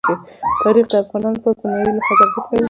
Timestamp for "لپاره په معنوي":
1.39-1.93